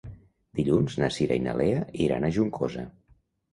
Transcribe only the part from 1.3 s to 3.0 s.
i na Lea iran a Juncosa.